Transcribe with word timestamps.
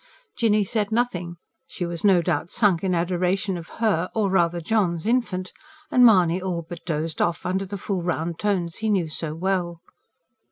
Jinny 0.35 0.63
said 0.63 0.91
nothing: 0.91 1.35
she 1.67 1.85
was 1.85 2.03
no 2.03 2.23
doubt 2.23 2.49
sunk 2.49 2.83
in 2.83 2.95
adoration 2.95 3.55
of 3.55 3.67
her 3.77 4.09
or 4.15 4.31
rather 4.31 4.59
John's 4.59 5.05
infant; 5.05 5.53
and 5.91 6.03
Mahony 6.03 6.41
all 6.41 6.63
but 6.67 6.83
dozed 6.87 7.21
off, 7.21 7.45
under 7.45 7.67
the 7.67 7.77
full, 7.77 8.01
round 8.01 8.39
tones 8.39 8.77
he 8.77 8.89
knew 8.89 9.09
so 9.09 9.35
well. 9.35 9.79